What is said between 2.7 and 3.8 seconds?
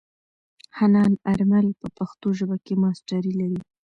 ماسټري لري.